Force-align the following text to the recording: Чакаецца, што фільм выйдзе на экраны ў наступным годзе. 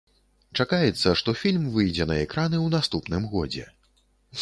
Чакаецца, 0.63 1.13
што 1.21 1.35
фільм 1.43 1.69
выйдзе 1.77 2.09
на 2.15 2.19
экраны 2.25 2.57
ў 2.65 2.77
наступным 2.79 3.33
годзе. 3.37 3.71